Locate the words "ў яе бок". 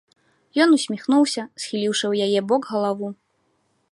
2.07-2.61